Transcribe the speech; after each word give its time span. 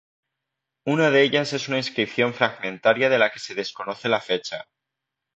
Una 0.93 1.11
de 1.11 1.21
ellas 1.21 1.53
es 1.53 1.67
una 1.67 1.77
inscripción 1.77 2.33
fragmentaria 2.33 3.07
de 3.07 3.19
la 3.19 3.29
que 3.31 3.37
se 3.37 3.53
desconoce 3.53 4.09
la 4.09 4.19
fecha. 4.19 4.67